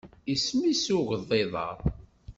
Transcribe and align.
Isem-is 0.33 0.83
i 0.93 0.95
ugḍiḍ-a? 0.99 1.67